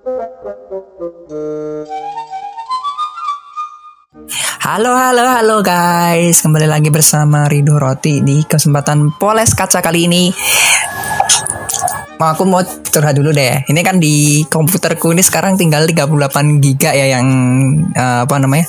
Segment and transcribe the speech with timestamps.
[0.00, 0.16] Halo
[4.96, 6.40] halo halo guys.
[6.40, 10.32] Kembali lagi bersama Rido Roti Di kesempatan Poles Kaca kali ini.
[12.16, 13.68] Aku mau curhat dulu deh.
[13.68, 17.26] Ini kan di komputerku ini sekarang tinggal 38 giga ya Yang
[17.92, 18.64] uh, apa namanya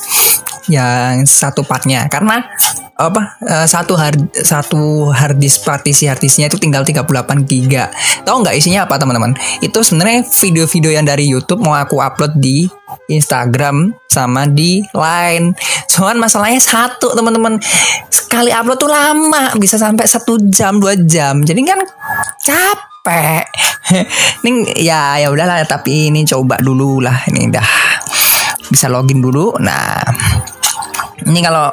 [0.68, 2.12] Yang satu partnya.
[2.12, 2.44] Karena
[2.92, 7.08] apa uh, satu hard satu hard disk partisi hard disknya itu tinggal 38
[7.48, 7.88] giga.
[8.22, 9.32] Tahu nggak isinya apa teman-teman?
[9.64, 12.68] Itu sebenarnya video-video yang dari YouTube mau aku upload di
[13.08, 15.56] Instagram sama di Line.
[15.88, 17.56] Cuman masalahnya satu teman-teman
[18.12, 21.40] sekali upload tuh lama bisa sampai satu jam dua jam.
[21.40, 21.80] Jadi kan
[22.44, 23.44] capek.
[24.46, 27.66] ini ya ya udahlah tapi ini coba dulu lah ini udah
[28.68, 29.56] bisa login dulu.
[29.58, 29.96] Nah
[31.26, 31.72] ini kalau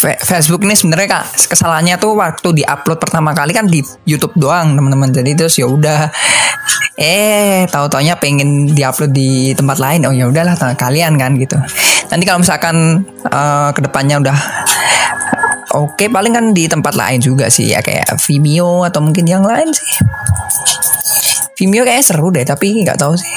[0.00, 4.76] Facebook ini sebenarnya kak kesalahannya tuh waktu di upload pertama kali kan di YouTube doang
[4.76, 5.10] teman-teman.
[5.12, 6.12] Jadi terus ya udah.
[6.96, 10.08] Eh tahu taunya pengen diupload di tempat lain.
[10.08, 11.56] Oh ya udahlah kalian kan gitu.
[12.08, 14.38] Nanti kalau misalkan uh, ke depannya udah
[15.76, 19.44] oke okay, paling kan di tempat lain juga sih ya kayak Vimeo atau mungkin yang
[19.44, 19.90] lain sih.
[21.56, 23.28] Vimeo kayak seru deh tapi nggak tahu sih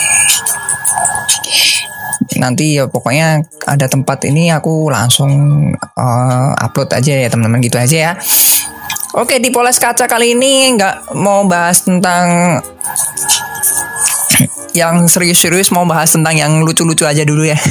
[2.39, 5.31] nanti ya pokoknya ada tempat ini aku langsung
[5.75, 8.11] uh, upload aja ya teman-teman gitu aja ya.
[9.17, 12.57] Oke di Poles Kaca kali ini nggak mau bahas tentang
[14.77, 17.59] yang serius-serius mau bahas tentang yang lucu-lucu aja dulu ya.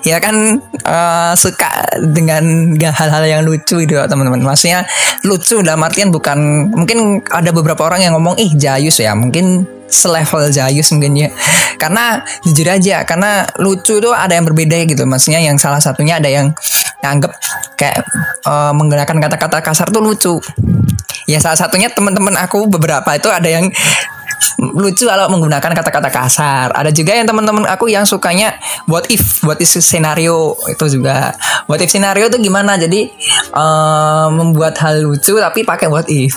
[0.00, 0.56] Ya kan
[0.88, 1.68] uh, suka
[2.00, 4.40] dengan hal-hal yang lucu gitu teman-teman.
[4.40, 4.88] Maksudnya
[5.28, 9.12] lucu dalam artian bukan mungkin ada beberapa orang yang ngomong ih jayus ya.
[9.12, 11.28] Mungkin selevel Jayus mungkin ya
[11.76, 16.30] karena jujur aja karena lucu tuh ada yang berbeda gitu maksudnya yang salah satunya ada
[16.30, 16.54] yang
[17.02, 17.32] nganggep
[17.74, 18.06] kayak
[18.46, 20.38] uh, menggunakan kata-kata kasar tuh lucu
[21.26, 23.66] ya salah satunya teman-teman aku beberapa itu ada yang
[24.60, 26.68] lucu kalau menggunakan kata-kata kasar.
[26.72, 31.32] Ada juga yang teman-teman aku yang sukanya what if, what if scenario itu juga.
[31.64, 32.76] What if scenario itu gimana?
[32.76, 33.08] Jadi
[33.56, 36.36] uh, membuat hal lucu tapi pakai what if.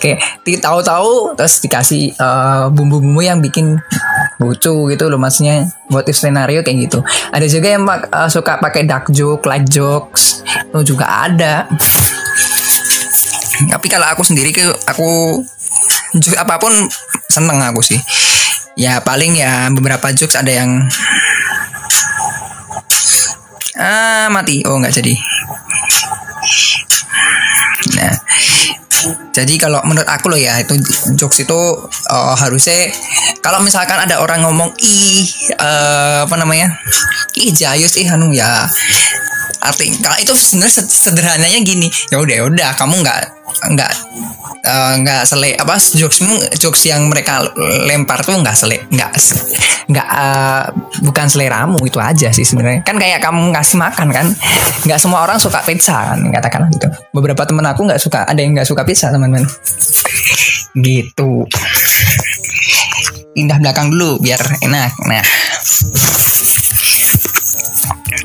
[0.00, 0.16] Oke,
[0.64, 3.76] tahu-tahu terus dikasih uh, bumbu-bumbu yang bikin
[4.40, 7.04] lucu gitu loh maksudnya what if scenario kayak gitu.
[7.28, 10.40] Ada juga yang uh, suka pakai dark joke, light jokes,
[10.72, 11.68] itu juga ada.
[13.76, 15.36] Tapi kalau aku sendiri ke aku
[16.40, 16.72] apa pun
[17.28, 18.00] seneng aku sih.
[18.80, 20.80] Ya paling ya beberapa jokes ada yang
[23.76, 24.64] ah mati.
[24.64, 25.12] Oh nggak jadi.
[28.00, 28.16] Nah,
[29.30, 30.76] jadi kalau menurut aku loh ya itu
[31.16, 31.60] jokes itu
[32.10, 32.92] uh, harusnya
[33.40, 35.24] kalau misalkan ada orang ngomong ih
[35.56, 36.76] uh, apa namanya?
[37.38, 38.68] Ih jayus ih anu ya
[39.60, 43.18] arti kalau itu sebenarnya sederhananya gini ya udah ya udah kamu nggak
[43.76, 43.92] nggak
[44.64, 47.44] uh, nggak sele apa jokesmu jokes yang mereka
[47.84, 49.10] lempar tuh nggak sele nggak
[49.90, 50.64] nggak uh,
[51.02, 52.86] bukan seleramu itu aja sih sebenarnya.
[52.86, 54.26] Kan kayak kamu ngasih makan kan?
[54.86, 56.86] Nggak semua orang suka pizza kan katakanlah gitu.
[57.10, 59.50] Beberapa temen aku nggak suka ada yang nggak suka pizza teman-teman.
[60.78, 61.30] Gitu.
[63.34, 64.94] Pindah belakang dulu biar enak.
[65.10, 65.24] Nah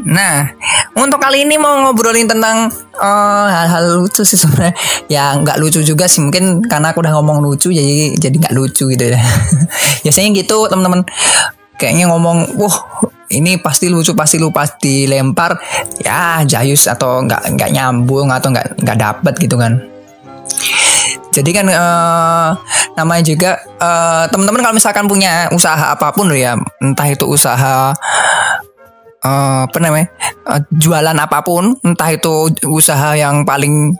[0.05, 0.45] Nah,
[0.93, 4.77] untuk kali ini mau ngobrolin tentang hal hal-hal lucu sih sebenarnya.
[5.09, 8.85] Ya nggak lucu juga sih mungkin karena aku udah ngomong lucu jadi jadi nggak lucu
[8.93, 9.17] gitu ya.
[10.05, 11.01] Biasanya gitu teman-teman.
[11.75, 12.75] Kayaknya ngomong, wah
[13.33, 15.59] ini pasti lucu pasti lu pasti lempar
[15.99, 19.81] ya jayus atau nggak nggak nyambung atau nggak nggak dapet gitu kan.
[21.35, 22.55] Jadi kan uh,
[22.95, 27.91] namanya juga uh, teman-teman kalau misalkan punya usaha apa pun loh ya, entah itu usaha
[29.25, 30.08] uh, apa namanya
[30.46, 33.97] uh, jualan apa pun entah itu usaha yang paling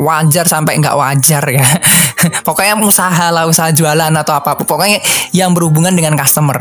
[0.00, 1.60] wajar sampai nggak wajar ya.
[2.46, 4.96] Pokoknya usaha lah usaha jualan atau apa pokoknya
[5.36, 6.56] yang berhubungan dengan customer.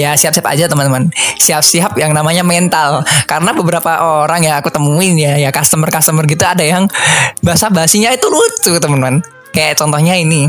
[0.00, 1.12] Ya siap-siap aja teman-teman.
[1.36, 3.04] Siap-siap yang namanya mental.
[3.28, 6.88] Karena beberapa orang ya aku temuin ya ya customer customer gitu ada yang
[7.44, 9.20] bahasa basinya itu lucu teman-teman.
[9.52, 10.48] Kayak contohnya ini.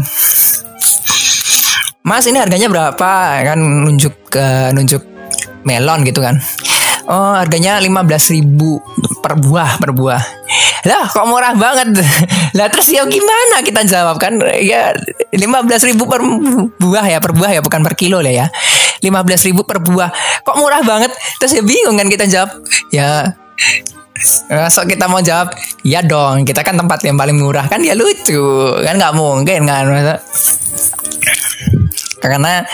[2.07, 3.11] Mas ini harganya berapa?
[3.51, 5.03] Kan nunjuk ke nunjuk
[5.67, 6.39] melon gitu kan
[7.07, 8.83] Oh harganya lima belas ribu
[9.23, 10.19] per buah per buah.
[10.83, 12.03] Lah kok murah banget?
[12.57, 14.91] Lah terus ya gimana kita jawab kan Ya
[15.31, 16.19] lima belas ribu per
[16.79, 18.47] buah ya per buah ya bukan per kilo lah ya.
[18.99, 20.09] lima belas ribu per buah.
[20.43, 21.13] Kok murah banget?
[21.39, 22.49] Terus ya bingung kan kita jawab?
[22.89, 23.37] Ya
[24.73, 25.53] So kita mau jawab,
[25.85, 27.69] ya dong, kita kan tempat yang paling murah.
[27.69, 29.85] Kan ya lucu, kan nggak mungkin kan,
[32.17, 32.65] karena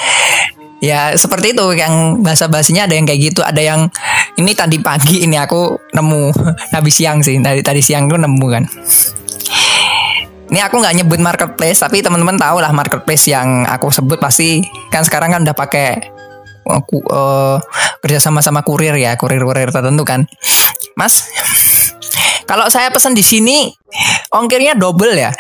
[0.84, 3.40] ya seperti itu yang bahasa basinya ada yang kayak gitu.
[3.40, 3.88] Ada yang
[4.36, 6.24] ini tadi pagi ini aku nemu.
[6.76, 8.64] Habis siang sih tadi tadi siang tuh nemu kan.
[10.52, 15.02] Ini aku nggak nyebut marketplace tapi teman-teman tahu lah marketplace yang aku sebut pasti kan
[15.02, 16.14] sekarang kan udah pakai
[16.68, 17.58] aku uh,
[18.06, 20.28] kerja sama sama kurir ya kurir-kurir tertentu kan.
[21.00, 21.26] Mas
[22.50, 23.72] kalau saya pesan di sini
[24.30, 25.32] ongkirnya double ya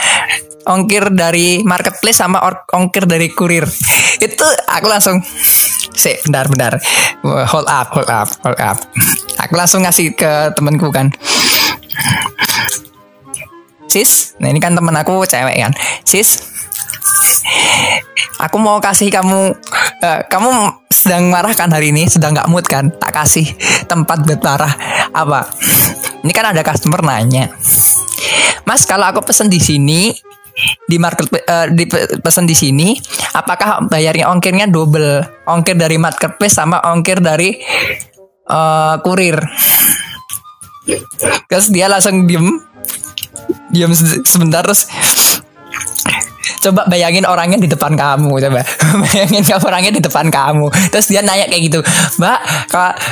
[0.67, 2.39] ongkir dari marketplace sama
[2.71, 3.65] ongkir dari kurir.
[4.25, 5.19] Itu aku langsung
[5.93, 6.49] sih bentar
[7.23, 8.77] hold up hold up hold up.
[9.39, 11.11] Aku langsung ngasih ke temanku kan.
[13.87, 15.71] Sis nah ini kan temen aku cewek kan.
[16.07, 16.49] Sis
[18.39, 19.53] aku mau kasih kamu
[20.01, 20.49] uh, kamu
[20.89, 22.07] sedang marah kan hari ini?
[22.07, 22.89] Sedang nggak mood kan?
[22.89, 23.45] Tak kasih
[23.85, 25.51] tempat buat apa?
[26.23, 27.51] Ini kan ada customer nanya
[28.63, 30.15] mas kalau aku pesen di sini
[30.85, 31.89] di market uh, di
[32.21, 32.93] pesan di sini
[33.33, 35.43] apakah bayarnya ongkirnya double?
[35.49, 37.57] Ongkir dari marketplace sama ongkir dari
[38.47, 39.37] uh, kurir.
[41.49, 42.59] Terus dia langsung diem.
[43.73, 43.89] Diam
[44.21, 44.85] sebentar terus
[46.63, 48.63] coba bayangin orangnya di depan kamu coba.
[49.03, 50.67] Bayangin kamu orangnya di depan kamu.
[50.91, 51.79] Terus dia nanya kayak gitu
[52.19, 52.39] mbak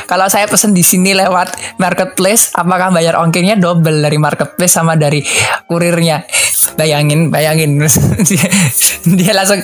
[0.07, 5.23] kalau saya pesen di sini lewat marketplace apakah bayar ongkirnya double dari marketplace sama dari
[5.67, 6.23] kurirnya?
[6.79, 7.79] Bayangin bayangin.
[7.79, 7.95] Terus
[8.29, 8.47] dia,
[9.03, 9.59] dia langsung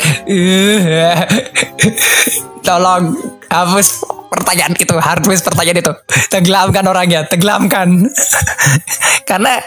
[2.68, 3.16] tolong
[3.48, 3.88] hapus
[4.28, 5.94] pertanyaan itu hardware pertanyaan itu.
[6.28, 8.12] Tenggelamkan orangnya tenggelamkan.
[9.30, 9.60] Karena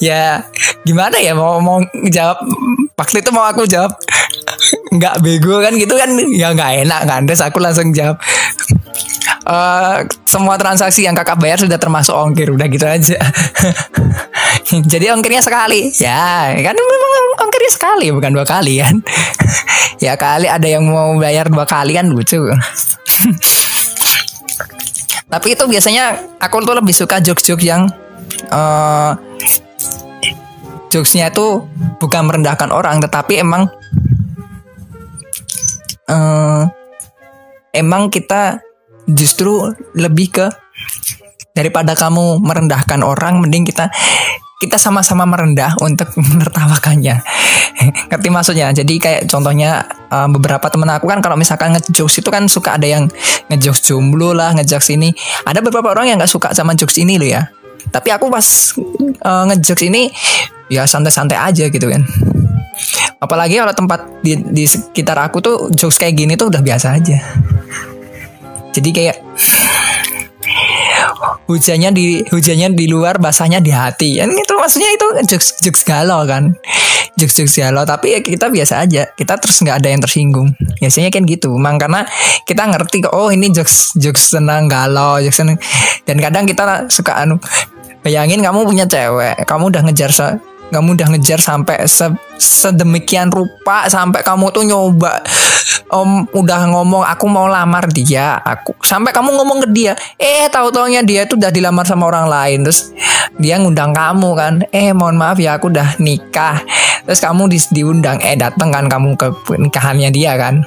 [0.00, 0.40] ya
[0.82, 1.78] gimana ya mau mau
[2.08, 2.42] jawab
[3.02, 3.98] waktu itu mau aku jawab
[4.94, 6.14] nggak bego kan gitu kan?
[6.30, 8.22] Ya nggak enak kan terus aku langsung jawab.
[9.42, 13.18] Uh, semua transaksi yang kakak bayar sudah termasuk ongkir udah gitu aja.
[14.92, 15.90] Jadi ongkirnya sekali.
[15.98, 19.02] Ya kan memang ongkirnya sekali bukan dua kali kan?
[20.02, 22.42] Ya kali ada yang mau bayar dua kali kan lucu.
[25.32, 27.86] Tapi itu biasanya aku tuh lebih suka jokes-jokes yang
[28.50, 29.14] uh,
[30.92, 31.64] jokesnya itu
[31.96, 33.72] bukan merendahkan orang tetapi emang
[36.12, 36.68] uh,
[37.72, 38.60] emang kita
[39.08, 40.46] justru lebih ke
[41.56, 43.88] daripada kamu merendahkan orang mending kita
[44.62, 47.18] kita sama-sama merendah untuk menertawakannya.
[48.14, 48.70] Ngerti maksudnya?
[48.70, 52.86] Jadi kayak contohnya uh, beberapa temen aku kan kalau misalkan ngejokes itu kan suka ada
[52.86, 53.10] yang
[53.50, 55.10] ngejokes jomblo lah, ngejokes ini.
[55.42, 57.50] Ada beberapa orang yang nggak suka sama jokes ini loh ya.
[57.88, 58.46] Tapi aku pas
[59.26, 60.12] uh, ngejokes ini
[60.70, 62.04] ya santai-santai aja gitu kan.
[63.18, 67.18] Apalagi kalau tempat di, di sekitar aku tuh jokes kayak gini tuh udah biasa aja.
[68.72, 69.16] Jadi kayak
[71.46, 76.24] hujannya di hujannya di luar basahnya di hati kan itu maksudnya itu jokes jokes galau
[76.24, 76.56] kan
[77.18, 79.08] jokes jokes galau tapi ya kita biasa aja.
[79.12, 80.52] Kita terus nggak ada yang tersinggung.
[80.80, 81.54] Biasanya kan gitu.
[81.54, 82.04] Memang karena
[82.46, 85.56] kita ngerti kok oh ini jokes jokes tentang galau jokes senang
[86.04, 87.38] dan kadang kita suka anu
[88.02, 90.10] bayangin kamu punya cewek kamu udah ngejar
[90.72, 92.08] kamu udah ngejar sampai se
[92.40, 95.20] sedemikian rupa sampai kamu tuh nyoba
[95.92, 100.72] om udah ngomong aku mau lamar dia aku sampai kamu ngomong ke dia eh tahu
[100.72, 102.90] taunya dia tuh udah dilamar sama orang lain terus
[103.36, 106.64] dia ngundang kamu kan eh mohon maaf ya aku udah nikah
[107.06, 109.28] terus kamu di, diundang eh dateng kan kamu ke
[109.58, 110.62] nikahannya dia kan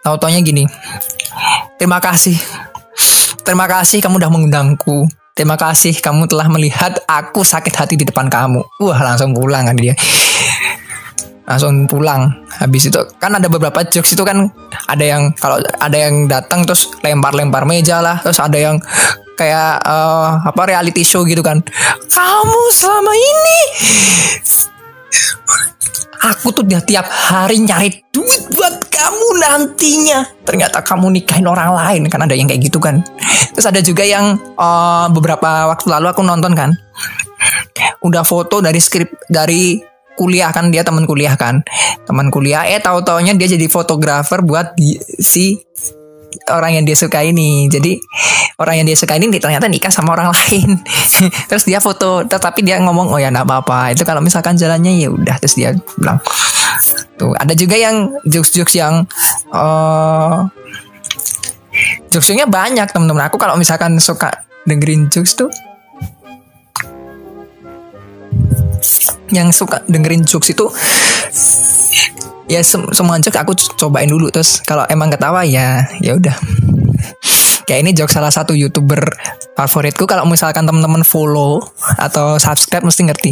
[0.00, 0.64] tahu taunya gini
[1.76, 2.36] terima kasih
[3.44, 5.08] terima kasih kamu udah mengundangku
[5.38, 8.58] Terima kasih kamu telah melihat aku sakit hati di depan kamu.
[8.82, 9.94] Wah langsung pulang kan dia.
[11.46, 12.47] Langsung pulang.
[12.58, 14.50] Habis itu kan ada beberapa jokes itu kan
[14.90, 18.18] ada yang kalau ada yang datang terus lempar-lempar meja lah.
[18.22, 18.76] Terus ada yang
[19.38, 21.62] kayak uh, apa reality show gitu kan.
[22.10, 23.60] Kamu selama ini
[26.18, 30.26] aku tuh udah tiap hari nyari duit buat kamu nantinya.
[30.42, 33.06] Ternyata kamu nikahin orang lain kan ada yang kayak gitu kan.
[33.54, 36.74] Terus ada juga yang uh, beberapa waktu lalu aku nonton kan.
[38.02, 39.78] Udah foto dari skrip dari
[40.18, 41.62] kuliah kan dia teman kuliah kan.
[42.02, 44.74] Teman kuliah eh tahu taunya dia jadi fotografer buat
[45.22, 45.62] si
[46.50, 47.70] orang yang dia suka ini.
[47.70, 47.94] Jadi
[48.58, 50.82] orang yang dia suka ini ternyata nikah sama orang lain.
[51.46, 53.94] Terus dia foto tetapi dia ngomong oh ya nggak apa-apa.
[53.94, 56.18] Itu kalau misalkan jalannya ya udah terus dia bilang.
[57.14, 59.06] Tuh ada juga yang jokes-jokes yang
[59.54, 60.46] uh,
[62.10, 63.30] jokesnya banyak teman-teman.
[63.30, 65.48] Aku kalau misalkan suka dengerin jokes tuh
[69.34, 70.66] yang suka dengerin jokes itu
[72.48, 74.32] ya sem semua jokes aku cobain dulu.
[74.32, 76.34] Terus kalau emang ketawa ya ya udah.
[77.68, 79.04] Kayak ini jokes salah satu youtuber
[79.52, 80.08] favoritku.
[80.08, 81.60] Kalau misalkan teman-teman follow
[82.00, 83.30] atau subscribe mesti ngerti.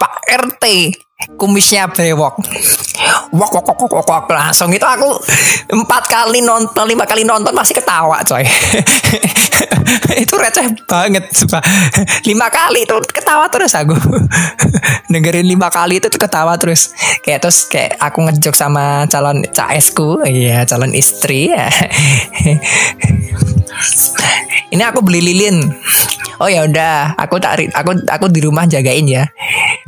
[0.00, 0.64] Pak RT
[1.38, 2.42] kumisnya brewok
[3.30, 4.24] wok wok wok wok, wok.
[4.30, 5.14] langsung itu aku
[5.70, 8.42] empat kali nonton lima kali nonton masih ketawa coy.
[10.22, 11.24] Itu receh banget
[12.26, 13.96] lima kali itu ketawa terus aku.
[15.12, 16.92] Dengerin lima kali itu ketawa terus.
[17.24, 21.68] Kayak terus kayak aku ngejok sama calon caesku iya calon istri ya.
[24.74, 25.66] Ini aku beli lilin.
[26.40, 29.28] Oh ya udah aku tak aku aku di rumah jagain ya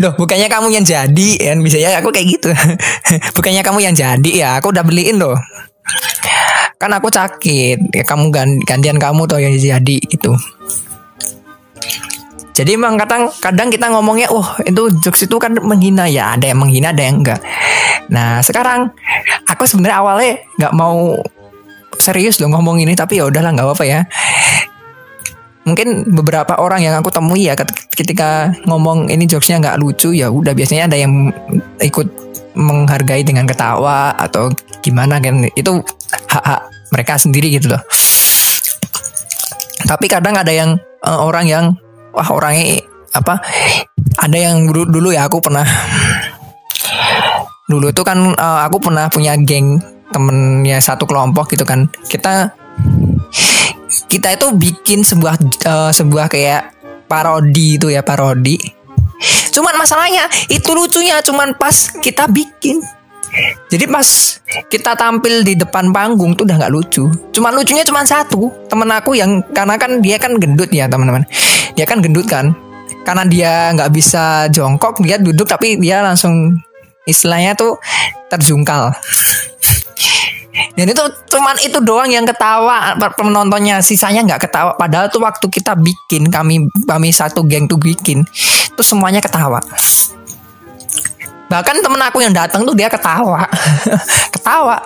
[0.02, 1.28] loh bukannya kamu yang jadi?
[1.38, 2.50] Kan bisa ya aku kayak gitu.
[3.38, 4.30] Bukannya kamu yang jadi?
[4.34, 5.38] Ya aku udah beliin loh.
[6.82, 7.94] Kan aku sakit.
[7.94, 8.34] Ya kamu
[8.66, 10.34] gantian kamu tuh yang jadi itu
[12.52, 16.04] jadi emang kadang kadang kita ngomongnya, oh itu jokes itu kan menghina.
[16.04, 17.40] Ya, ada yang menghina, ada yang enggak.
[18.12, 18.92] Nah sekarang
[19.48, 21.16] aku sebenarnya awalnya nggak mau
[21.96, 24.00] serius loh ngomong ini, tapi ya udahlah nggak apa-apa ya
[25.62, 27.54] mungkin beberapa orang yang aku temui ya
[27.94, 31.30] ketika ngomong ini jokesnya nggak lucu ya udah biasanya ada yang
[31.78, 32.06] ikut
[32.58, 34.52] menghargai dengan ketawa atau
[34.84, 35.46] gimana kan.
[35.54, 35.80] Itu
[36.28, 36.60] hak hak
[36.92, 37.82] mereka sendiri gitu loh.
[39.82, 41.64] Tapi kadang ada yang uh, orang yang
[42.12, 43.40] wah orangnya apa
[44.20, 45.64] ada yang dulu, dulu ya aku pernah
[47.68, 49.80] dulu tuh kan uh, aku pernah punya geng
[50.12, 51.88] temennya satu kelompok gitu kan.
[52.04, 52.52] Kita
[54.06, 56.72] kita itu bikin sebuah uh, sebuah kayak
[57.10, 58.56] parodi itu ya parodi.
[59.52, 62.80] Cuman masalahnya itu lucunya cuman pas kita bikin.
[63.72, 64.04] Jadi pas
[64.68, 67.08] kita tampil di depan panggung tuh udah nggak lucu.
[67.32, 71.24] Cuman lucunya cuma satu temen aku yang karena kan dia kan gendut ya teman-teman.
[71.76, 72.52] Dia kan gendut kan.
[73.02, 76.60] Karena dia nggak bisa jongkok dia duduk tapi dia langsung
[77.08, 77.80] istilahnya tuh
[78.28, 78.92] terjungkal.
[80.72, 84.72] Dan itu cuman itu doang yang ketawa penontonnya, sisanya nggak ketawa.
[84.80, 88.24] Padahal tuh waktu kita bikin kami kami satu geng tuh bikin,
[88.72, 89.60] tuh semuanya ketawa.
[91.52, 93.44] Bahkan temen aku yang datang tuh dia ketawa,
[94.34, 94.80] ketawa.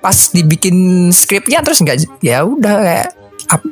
[0.00, 3.08] Pas dibikin skripnya terus nggak, ya udah kayak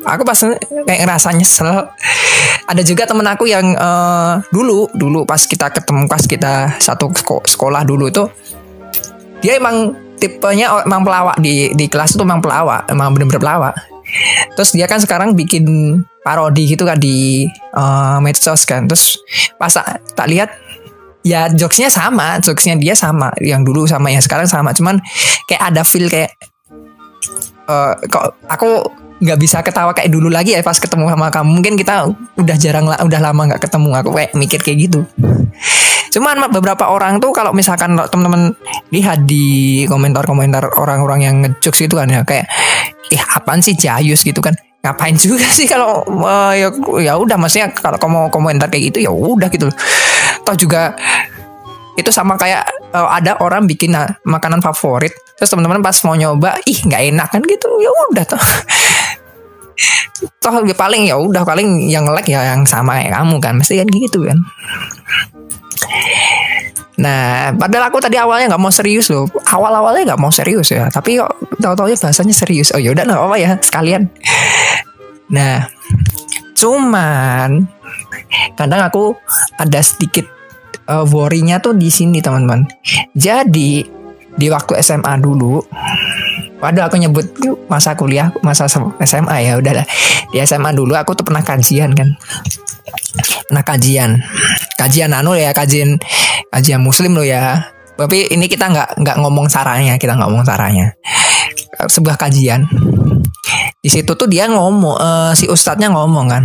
[0.05, 0.37] aku pas
[0.85, 1.89] kayak ngerasa nyesel.
[2.69, 7.09] Ada juga temen aku yang uh, dulu dulu pas kita ketemu pas kita satu
[7.49, 8.29] sekolah dulu tuh
[9.41, 11.37] dia emang tipenya emang pelawak.
[11.41, 12.89] Di di kelas itu emang pelawak.
[12.91, 13.75] Emang bener-bener pelawak.
[14.55, 15.65] Terus dia kan sekarang bikin
[16.23, 18.89] parodi gitu kan di uh, medsos kan.
[18.89, 19.21] Terus
[19.61, 19.73] pas
[20.15, 20.51] tak lihat
[21.23, 22.41] ya jokesnya sama.
[22.41, 23.31] Jokesnya dia sama.
[23.39, 24.73] Yang dulu sama yang sekarang sama.
[24.73, 24.99] Cuman
[25.47, 26.35] kayak ada feel kayak
[27.69, 31.51] uh, kok aku nggak bisa ketawa kayak dulu lagi ya pas ketemu sama kamu.
[31.61, 33.91] Mungkin kita udah jarang udah lama nggak ketemu.
[34.01, 35.01] Aku kayak mikir kayak gitu
[36.15, 38.55] cuman beberapa orang tuh kalau misalkan teman-teman
[38.91, 42.47] lihat di komentar-komentar orang-orang yang ngejokes itu kan ya kayak
[43.11, 44.23] ih apaan sih Jayus?
[44.27, 44.55] gitu kan.
[44.83, 46.71] Ngapain juga sih kalau uh, ya
[47.03, 49.67] ya udah maksudnya kalau kamu komentar kayak gitu ya udah gitu
[50.47, 50.95] toh juga
[51.97, 52.63] itu sama kayak
[52.95, 57.29] uh, ada orang bikin uh, makanan favorit terus teman-teman pas mau nyoba ih nggak enak
[57.35, 57.69] kan gitu.
[57.83, 58.45] Ya udah toh.
[60.41, 63.89] Toh paling ya udah paling yang ngelek ya yang sama kayak kamu kan mesti kan
[63.93, 64.39] gitu kan
[66.97, 69.29] Nah, padahal aku tadi awalnya nggak mau serius loh.
[69.29, 71.29] Awal-awalnya nggak mau serius ya, tapi kok
[71.61, 72.73] tahu-tahu ya bahasanya serius.
[72.73, 74.09] Oh ya udah nggak apa ya sekalian.
[75.29, 75.69] Nah,
[76.57, 77.69] cuman
[78.57, 79.13] kadang aku
[79.61, 80.25] ada sedikit
[80.89, 82.65] uh, worry-nya tuh di sini teman-teman.
[83.13, 83.85] Jadi
[84.37, 85.61] di waktu SMA dulu
[86.57, 87.29] Waduh aku nyebut
[87.69, 88.65] masa kuliah, masa
[89.05, 89.85] SMA ya udahlah.
[90.33, 92.17] Di SMA dulu aku tuh pernah kajian kan.
[93.47, 94.11] Pernah kajian.
[94.77, 95.99] Kajian anu ya, kajian
[96.51, 97.73] kajian muslim lo ya.
[97.97, 100.93] Tapi ini kita nggak nggak ngomong saranya, kita nggak ngomong saranya.
[101.87, 102.69] Sebuah kajian.
[103.81, 106.43] Di situ tuh dia ngomong, uh, si ustadznya ngomong kan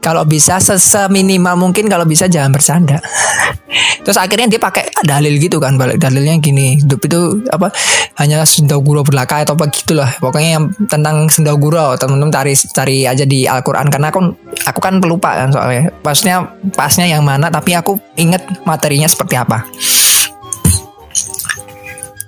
[0.00, 2.98] kalau bisa seminimal mungkin kalau bisa jangan bercanda.
[4.04, 6.80] Terus akhirnya dia pakai dalil gitu kan balik dalilnya gini.
[6.80, 7.70] Hidup itu apa
[8.18, 10.10] hanya sendaguro berlaka atau apa gitulah.
[10.18, 13.92] Pokoknya yang tentang sendaguro teman-teman cari cari aja di Al-Quran.
[13.92, 14.20] Karena aku
[14.66, 15.92] aku kan pelupa kan soalnya.
[16.00, 19.62] Pasnya pasnya yang mana tapi aku inget materinya seperti apa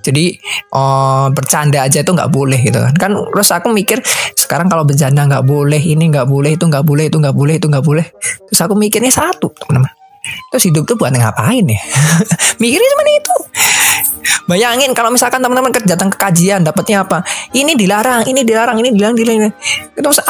[0.03, 0.35] jadi
[0.75, 2.95] oh, bercanda aja itu nggak boleh gitu kan.
[2.99, 4.03] Kan terus aku mikir
[4.35, 7.67] sekarang kalau bercanda nggak boleh ini nggak boleh itu nggak boleh itu nggak boleh itu
[7.71, 8.07] nggak boleh.
[8.51, 9.95] Terus aku mikirnya satu teman-teman.
[10.53, 11.81] Terus hidup tuh buat ngapain ya?
[12.63, 13.37] Mikirnya cuma itu.
[14.47, 17.27] Bayangin kalau misalkan teman-teman datang ke kajian dapatnya apa?
[17.51, 19.51] Ini dilarang ini dilarang ini dilarang dilarang.
[19.99, 20.23] Terus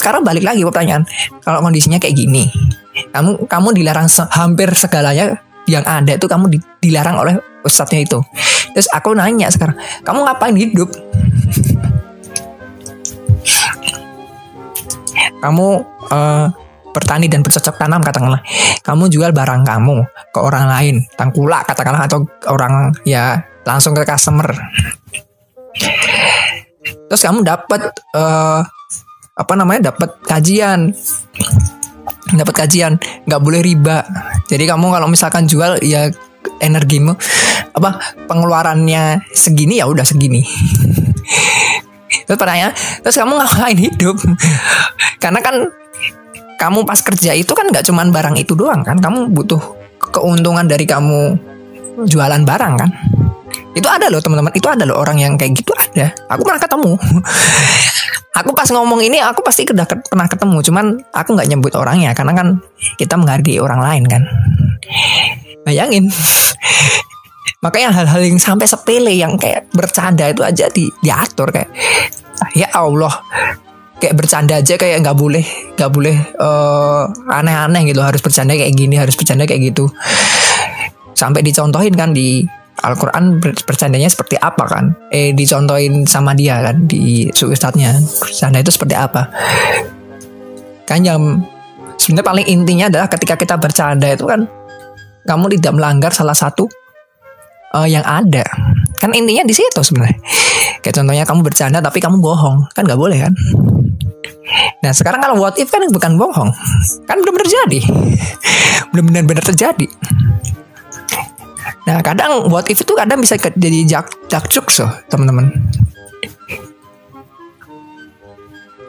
[0.00, 1.04] sekarang balik lagi pertanyaan
[1.44, 2.48] kalau kondisinya kayak gini
[3.10, 8.18] kamu kamu dilarang hampir segalanya yang ada itu kamu dilarang oleh ustadznya itu.
[8.76, 10.88] Terus aku nanya sekarang kamu ngapain hidup?
[15.40, 15.66] Kamu
[16.08, 16.46] uh,
[16.94, 18.40] bertani dan bercocok tanam katakanlah.
[18.84, 19.96] Kamu jual barang kamu
[20.30, 24.46] ke orang lain tangkulak katakanlah atau orang ya langsung ke customer.
[27.08, 28.60] Terus kamu dapat uh,
[29.34, 30.94] apa namanya dapat kajian.
[32.24, 32.96] Dapat kajian
[33.28, 34.00] nggak boleh riba.
[34.48, 36.08] Jadi kamu kalau misalkan jual ya
[36.62, 37.16] energimu
[37.74, 37.98] apa
[38.30, 40.42] pengeluarannya segini ya udah segini.
[42.24, 44.16] Terus pertanyaan terus kamu ngapain hidup.
[45.22, 45.68] Karena kan
[46.56, 49.60] kamu pas kerja itu kan nggak cuman barang itu doang kan kamu butuh
[50.14, 51.36] keuntungan dari kamu
[52.06, 52.90] jualan barang kan.
[53.74, 56.14] Itu ada loh teman-teman itu ada loh orang yang kayak gitu ada.
[56.30, 56.92] Aku pernah ketemu.
[58.34, 62.34] Aku pas ngomong ini aku pasti udah pernah ketemu cuman aku nggak nyebut orangnya karena
[62.34, 62.58] kan
[62.98, 64.26] kita menghargai orang lain kan
[65.64, 66.06] bayangin.
[67.64, 71.72] Makanya hal-hal yang sampai sepele yang kayak bercanda itu aja di diatur kayak
[72.52, 73.12] ya Allah.
[73.96, 75.44] Kayak bercanda aja kayak nggak boleh
[75.80, 78.04] nggak boleh uh, aneh-aneh gitu.
[78.04, 79.88] Harus bercanda kayak gini harus bercanda kayak gitu.
[81.16, 82.44] Sampai dicontohin kan di
[82.84, 84.92] Al-Quran bercandanya seperti apa kan?
[85.08, 87.96] Eh dicontohin sama dia kan di ustadznya.
[88.20, 89.32] Bercanda itu seperti apa?
[90.84, 91.40] Kan yang
[91.96, 94.44] sebenarnya paling intinya adalah ketika kita bercanda itu kan
[95.24, 96.68] kamu tidak melanggar salah satu
[97.74, 98.44] uh, yang ada.
[99.00, 100.16] Kan intinya di situ sebenarnya.
[100.84, 102.70] Kayak contohnya kamu bercanda tapi kamu bohong.
[102.72, 103.32] Kan nggak boleh kan?
[104.84, 106.52] Nah sekarang kalau what if kan bukan bohong.
[107.08, 107.80] Kan belum terjadi.
[108.94, 109.90] Belum benar-benar terjadi.
[111.90, 115.50] Nah kadang what if itu kadang bisa jadi jak jakcuk so teman-teman.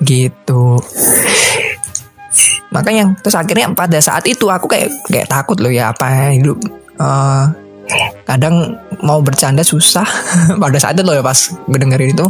[0.06, 0.78] Gitu
[2.76, 6.60] Makanya terus akhirnya pada saat itu aku kayak kayak takut loh ya apa hidup
[7.00, 7.48] uh,
[8.26, 10.06] kadang mau bercanda susah.
[10.62, 11.38] Pada saat itu loh ya pas
[11.70, 12.26] dengerin itu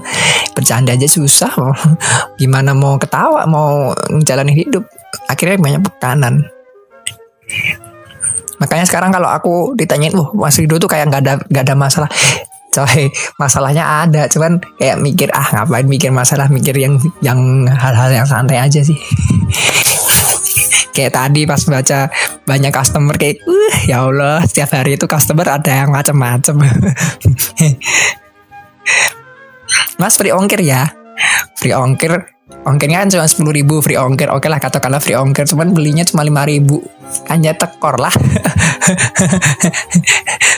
[0.51, 1.51] bercanda aja susah.
[2.39, 4.83] Gimana mau ketawa mau menjalani hidup.
[5.31, 6.43] Akhirnya banyak tekanan.
[8.59, 12.11] Makanya sekarang kalau aku ditanyain wah Mas Rido tuh kayak nggak ada nggak ada masalah.
[12.75, 13.07] Coy
[13.39, 18.59] masalahnya ada cuman kayak mikir ah ngapain mikir masalah mikir yang yang hal-hal yang santai
[18.59, 18.99] aja sih
[20.95, 22.07] kayak tadi pas baca
[22.47, 26.63] banyak customer kayak uh ya Allah setiap hari itu customer ada yang macam-macam
[29.99, 30.87] Mas free ongkir ya?
[31.59, 35.73] Free ongkir ongkirnya kan cuma sepuluh ribu free ongkir oke lah katakanlah free ongkir cuman
[35.73, 36.79] belinya cuma lima ribu.
[37.29, 38.11] Hanya tekor lah.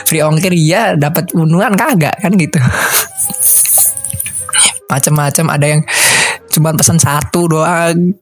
[0.08, 2.58] Free ongkir iya dapat unuan kagak kan gitu.
[4.88, 5.84] Macam-macam ada yang
[6.48, 8.16] cuma pesan satu doang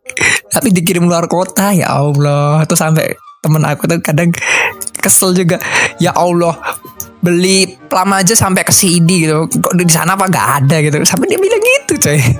[0.57, 2.64] tapi dikirim luar kota ya Allah.
[2.64, 3.12] Tuh sampai
[3.45, 4.33] temen aku tuh kadang
[4.97, 5.61] kesel juga.
[6.01, 6.57] Ya Allah
[7.21, 9.45] beli lama aja sampai ke CD gitu.
[9.53, 10.97] Kok di sana apa nggak ada gitu?
[11.05, 12.16] Sampai dia bilang gitu coy.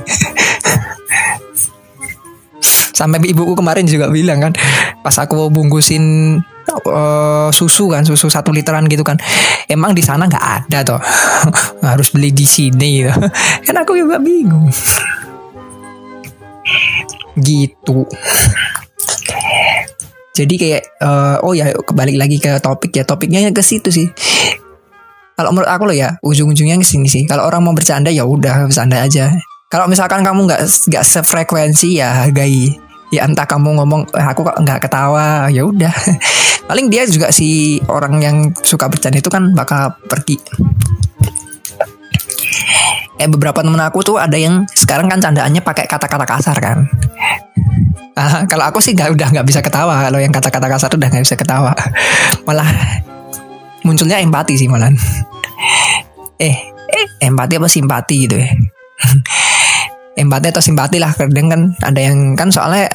[2.97, 4.57] Sampai ibuku kemarin juga bilang kan
[5.05, 6.41] pas aku bungkusin
[6.89, 9.21] uh, susu kan susu satu literan gitu kan.
[9.69, 11.01] Emang di sana nggak ada toh.
[11.85, 13.13] Harus beli di sini gitu.
[13.69, 14.73] Kan aku juga bingung
[17.41, 18.07] gitu.
[20.37, 23.05] Jadi kayak uh, oh ya kembali lagi ke topik ya.
[23.09, 24.07] Topiknya ke situ sih.
[25.37, 27.25] Kalau menurut aku loh ya ujung-ujungnya ke sini sih.
[27.25, 29.33] Kalau orang mau bercanda ya udah bercanda aja.
[29.73, 32.77] Kalau misalkan kamu nggak nggak sefrekuensi ya hargai.
[33.15, 35.93] Ya entah kamu ngomong eh, aku kok nggak ketawa ya udah.
[36.69, 40.37] Paling dia juga si orang yang suka bercanda itu kan bakal pergi
[43.17, 46.85] eh beberapa temen aku tuh ada yang sekarang kan candaannya pakai kata-kata kasar kan.
[48.17, 50.05] Ah, kalau aku sih nggak udah nggak bisa ketawa.
[50.05, 51.73] Kalau yang kata-kata kasar udah nggak bisa ketawa.
[52.45, 52.69] Malah
[53.85, 54.91] munculnya empati sih malah
[56.43, 56.57] eh
[56.91, 58.49] eh empati apa simpati gitu ya?
[60.21, 62.89] Empati atau simpati lah kadang kan ada yang kan soalnya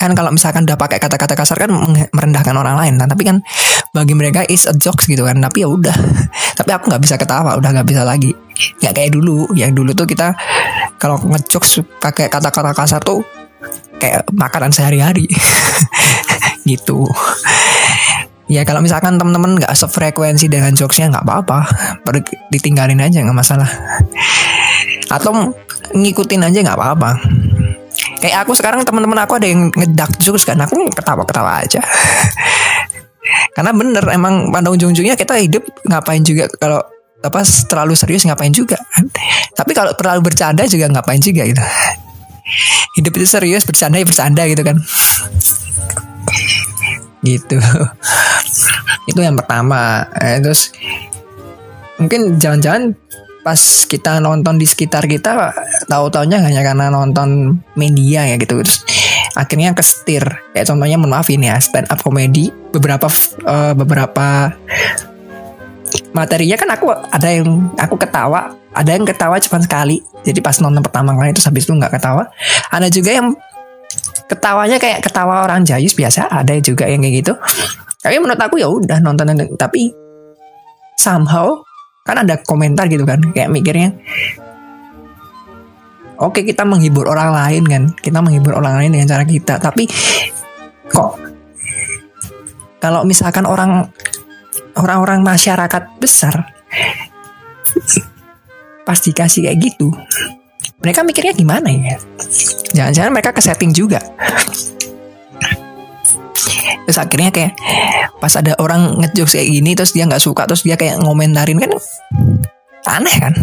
[0.00, 1.68] kan kalau misalkan udah pakai kata-kata kasar kan
[2.16, 3.44] merendahkan orang lain nah tapi kan
[3.90, 5.38] bagi mereka is a jokes gitu kan.
[5.42, 5.94] Tapi ya udah.
[6.58, 8.30] Tapi aku nggak bisa ketawa udah nggak bisa lagi.
[8.82, 9.50] Nggak kayak dulu.
[9.58, 10.34] Yang dulu tuh kita
[11.00, 13.22] kalau ngejokes pakai kata-kata kasar tuh
[13.98, 15.26] kayak makanan sehari-hari.
[16.68, 17.08] Gitu.
[18.50, 21.58] Ya kalau misalkan teman-teman nggak sefrekuensi dengan jokesnya nggak apa-apa.
[22.50, 23.70] Ditinggalin aja nggak masalah.
[25.10, 25.54] Atau
[25.90, 27.10] ngikutin aja nggak apa-apa
[28.20, 31.80] kayak aku sekarang teman-teman aku ada yang ngedak jokes kan aku ketawa-ketawa aja.
[33.56, 36.80] Karena bener emang pada ujung-ujungnya kita hidup ngapain juga kalau
[37.20, 38.80] apa terlalu serius ngapain juga.
[39.52, 41.60] Tapi kalau terlalu bercanda juga ngapain juga gitu.
[42.98, 44.76] Hidup itu serius bercanda ya bercanda gitu kan.
[47.20, 47.56] Gitu.
[49.10, 50.08] Itu yang pertama.
[50.16, 50.72] Eh, terus
[52.00, 52.96] mungkin jangan-jangan
[53.40, 55.52] pas kita nonton di sekitar kita
[55.88, 58.60] tahu taunya hanya karena nonton media ya gitu.
[58.60, 58.84] Terus
[59.34, 60.22] akhirnya kestir
[60.52, 63.08] kayak contohnya mohon maaf ini ya stand up comedy beberapa
[63.48, 64.52] uh, beberapa
[66.12, 68.54] materinya kan aku ada yang aku ketawa.
[68.70, 69.98] Ada yang ketawa cuma sekali.
[70.22, 72.30] Jadi pas nonton pertama kali itu habis itu nggak ketawa.
[72.70, 73.34] Ada juga yang
[74.30, 76.30] ketawanya kayak ketawa orang jayus biasa.
[76.30, 77.32] Ada juga yang kayak gitu.
[78.00, 79.26] Tapi menurut aku ya udah nonton
[79.58, 79.90] tapi
[80.94, 81.58] somehow
[82.10, 83.94] kan ada komentar gitu kan kayak mikirnya
[86.18, 89.86] oke kita menghibur orang lain kan kita menghibur orang lain dengan cara kita tapi
[90.90, 91.16] kok
[92.80, 93.88] kalau misalkan orang
[94.74, 96.50] orang-orang masyarakat besar
[98.86, 99.94] pas dikasih kayak gitu
[100.80, 102.00] mereka mikirnya gimana ya?
[102.72, 104.00] Jangan-jangan mereka ke setting juga
[106.86, 107.52] terus akhirnya kayak
[108.20, 111.70] pas ada orang ngejokes kayak gini terus dia nggak suka terus dia kayak ngomentarin kan
[112.88, 113.34] aneh kan?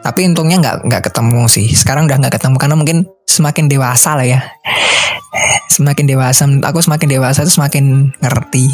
[0.00, 1.68] Tapi untungnya nggak nggak ketemu sih.
[1.76, 4.40] Sekarang udah nggak ketemu karena mungkin semakin dewasa lah ya.
[5.68, 8.66] Semakin dewasa aku semakin dewasa tuh semakin ngerti.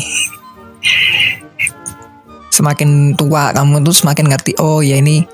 [2.55, 5.27] Semakin tua kamu tuh semakin ngerti oh ya ini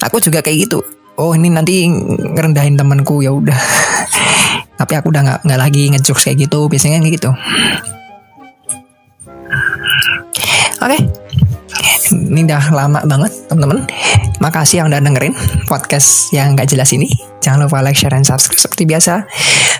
[0.00, 0.78] aku juga kayak gitu.
[1.20, 1.84] Oh ini nanti
[2.32, 3.52] ngerendahin temanku ya udah
[4.92, 7.32] tapi aku udah nggak nggak lagi ngejokes kayak gitu biasanya kayak gitu
[10.84, 11.00] oke okay
[12.12, 13.88] ini udah lama banget teman-teman.
[14.42, 15.32] Makasih yang udah dengerin
[15.64, 17.08] podcast yang gak jelas ini.
[17.40, 19.24] Jangan lupa like, share, dan subscribe seperti biasa.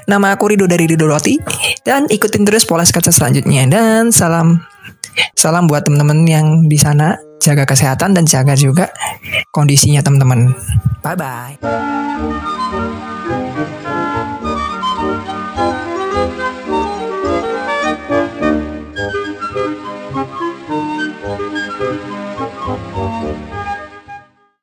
[0.08, 1.36] Nama aku Rido dari Rido Roti.
[1.84, 3.68] Dan ikutin terus pola kaca selanjutnya.
[3.68, 4.64] Dan salam
[5.36, 7.20] salam buat teman-teman yang di sana.
[7.42, 8.88] Jaga kesehatan dan jaga juga
[9.50, 10.54] kondisinya teman-teman.
[11.02, 11.58] Bye-bye.